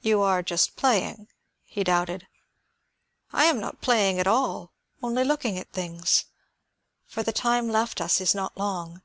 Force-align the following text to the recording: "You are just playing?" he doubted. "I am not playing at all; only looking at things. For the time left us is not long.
"You 0.00 0.22
are 0.22 0.42
just 0.42 0.76
playing?" 0.76 1.28
he 1.66 1.84
doubted. 1.84 2.26
"I 3.34 3.44
am 3.44 3.60
not 3.60 3.82
playing 3.82 4.18
at 4.18 4.26
all; 4.26 4.72
only 5.02 5.24
looking 5.24 5.58
at 5.58 5.72
things. 5.74 6.24
For 7.04 7.22
the 7.22 7.34
time 7.34 7.68
left 7.68 8.00
us 8.00 8.18
is 8.18 8.34
not 8.34 8.56
long. 8.56 9.02